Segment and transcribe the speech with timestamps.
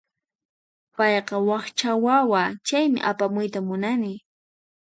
[0.95, 4.13] Payqa wakcha wawa, chaymi apamuyta munani.